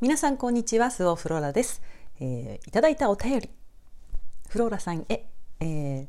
[0.00, 1.82] 皆さんこんにちはスオフローラです、
[2.20, 3.50] えー、いただいたお便り。
[4.48, 5.26] フローラさんへ、
[5.60, 6.06] えー、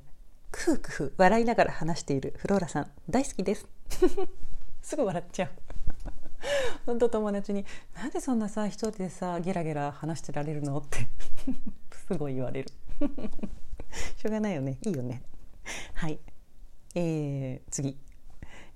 [0.50, 3.68] クフクフ笑いながら話しているフローラさん大好きです。
[4.82, 5.50] すぐ笑っちゃう。
[6.88, 11.10] 本当友達に「なんでそんなさ一人でさゲラゲラ話してられるの?」って。
[12.08, 12.70] すごい言われる。
[14.16, 14.78] しょうがないよね。
[14.84, 15.22] いいよね。
[15.96, 16.18] はい。
[16.96, 17.98] えー、次。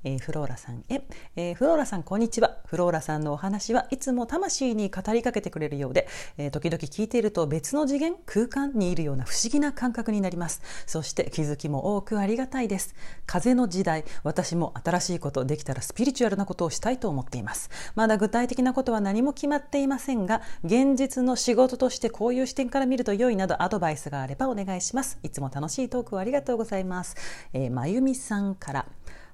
[0.06, 1.02] えー、フローラさんへ、
[1.36, 2.60] えー、フローラさんこんにちは。
[2.68, 10.62] フローラさんのお話はいつも魂に語りかけてくれるようで、えー、時々聞いていると別の次元空間にいるような不思議な感覚になります。
[10.86, 12.94] そして気づきも多くありがたいです。
[13.26, 17.72] 風の時代私も新しいことできたらスピリチュアルなことをしたいと思っています。
[17.96, 25.18] まだ具体的なことは何も決まっていませんが現実の仕事としてこういう視点から見ると良いなどアドバイスがあればお願いします。
[25.24, 27.16] いつも楽しいトークをありがとうございます、
[27.54, 28.86] えー、まゆみさんから。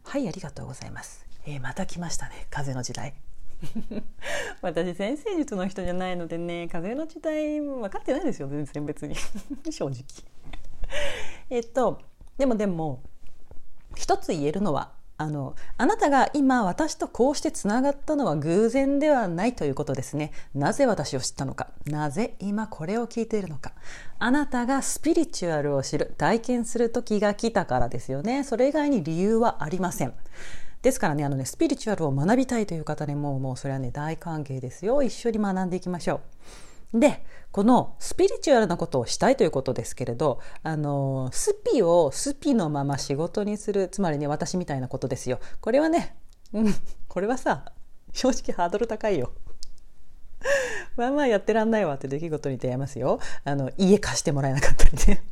[0.04, 2.48] はいありがとうございます、えー、また来ましたね。
[2.50, 3.14] 風の時代。
[4.62, 8.48] 私先生術の人じゃないのでね風の時代分かってないですよ。
[8.48, 9.16] 全然別に。
[9.72, 10.04] 正直。
[11.50, 12.02] えっと
[12.38, 13.04] でもでも
[13.96, 20.32] 一つ言えるのはあのあなたが今私とこうしてつながったのは偶然ではないということですね。
[20.54, 21.70] なぜ私を知ったのか。
[21.86, 23.74] なぜ今これを聞いているのか。
[24.20, 28.44] あなたがスピリチュアルを知る体験する時が来たからですよね。
[28.44, 30.14] それ以外に理由はありません。
[30.82, 35.04] ですからねあのねスピリチュアルを学びたいという方にももうそれはね大歓迎ですよ。
[35.04, 36.71] 一緒に学んでいきましょう。
[36.94, 46.16] でこのスピリチュアルなことをしたいということですけれどあのスピをスピのまま仕事にするつまりね私みたいなことですよこれはね
[46.54, 46.76] うん
[47.08, 47.72] これはさ
[48.14, 49.32] 正直ハードル高いよ。
[50.98, 53.20] まあまあやってらんないわって出来事に出会いますよ。
[53.44, 55.24] あの家貸してもらえなかったりね。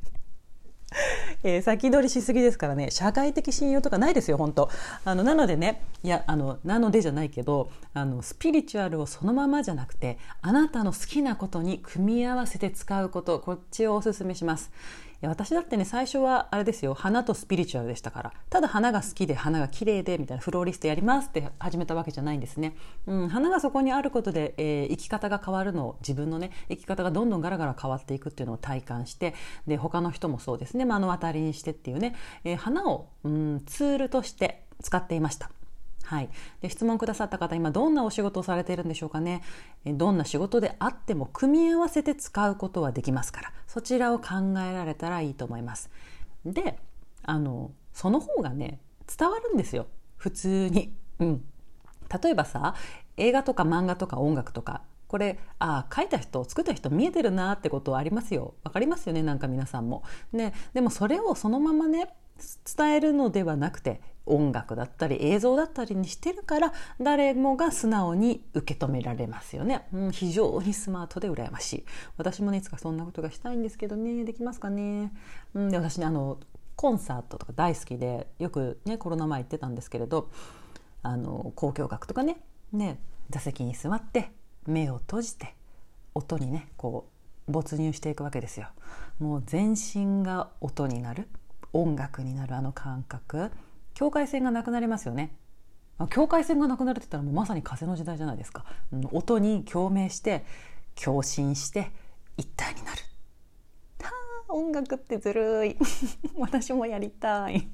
[1.44, 4.70] えー、先取りしすぎですからね社会的信用とかないですよ本当。
[5.06, 14.72] あのなのでねいやあのなのでじゃないけどあのスピリチュアルをそのままじゃなくてあなたの好きなことに組み合わせて使うことこっちをおすすめします。
[15.28, 16.94] 私だってね最初はあれですよ。
[16.94, 18.34] 花とスピリチュアルでしたから。
[18.50, 29.36] ただ花が好きで花が綺麗でみたいなフローリストやりますって始めたわけじゃないんですね、うん、花がそこにあることで、えー、生き方が変わるのを自分のね生き方がどんどんガラガラ変わっていくっていうのを体感して
[29.68, 30.86] で他の人もそうですね。
[30.86, 35.52] 目の当たりにしてっていうね、えー、花を、うん、ツールとして使っていました。
[36.10, 36.30] はい、
[36.62, 39.44] で質問くださった方今どんなお仕事をされているんでしょうかね。
[39.86, 43.54] どんな仕事であっても組み合わせて使うことはできますから。
[43.68, 45.92] そちらを考えられたらいいと思います。
[46.44, 46.80] で
[47.22, 49.86] あのその方がね伝わるんですよ。
[50.18, 51.44] 普通に、うん、
[52.24, 52.74] 例えばさ
[53.16, 54.82] 映画とか漫画とか音楽とか。
[55.08, 58.56] これああ書いた人作った人見えてるなってことはありますよ。
[58.64, 60.04] 分かりますよねなんか皆さんも。
[60.32, 62.16] ね、でもそれをそのままね
[62.78, 71.86] 伝えるのではなくて音楽だったり映像だったりにしてるから誰もが素直に受け止められますよね、うん、非常にスマートで羨ましい。
[72.18, 74.24] 私もねいつかそんなことがしたいんですけどね。
[74.24, 75.12] できますかね、
[75.54, 76.38] うん、で私ねあの
[76.76, 80.30] コンサートとか大好きでよくねコロナ前行ってたんですけれど
[81.02, 82.38] あの交響楽とかね
[82.72, 83.00] ね
[83.30, 84.32] 座席に座って
[84.68, 85.56] 目を閉じて
[86.14, 87.10] 音にねこ
[87.48, 88.68] う没入していくわけですよ。
[89.20, 91.28] もう全身が音になる。
[91.74, 93.52] 音楽になるあの感覚。
[94.00, 95.36] 境界線がなくなりますよね。
[96.10, 98.64] 境界線がなくなるって言ったらもうまさに風の時代じゃないですか。
[99.12, 100.46] 音に共鳴して
[100.96, 101.92] 共振して
[102.38, 103.02] 一体になる。
[104.48, 105.78] 音楽ってずるい。
[106.40, 107.68] 私もやりたい。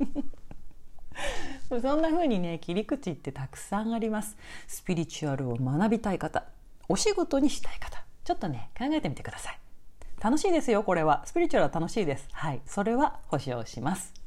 [1.70, 4.36] そんな風にね切り口ってたくさんあります。
[4.66, 6.44] スピリチュアルを学びたい方。
[6.90, 8.04] お仕事にしたい方。
[8.24, 9.60] ちょっとね考えてみてください。
[10.20, 11.22] 楽しいですよこれは。
[11.28, 12.28] スピリチュアルは楽しいです。
[12.32, 12.64] はい。
[12.66, 14.25] それは保証します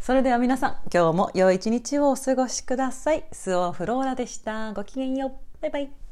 [0.00, 3.24] それでは皆さん今日も良い一日をお過ごしください。
[3.32, 4.72] スオフローラでした。
[4.72, 5.32] ごきげんよう。
[5.60, 6.07] バイバイ。